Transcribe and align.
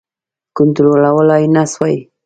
کنټرولولای 0.57 1.43
نه 1.55 1.63
سوای. 1.73 1.97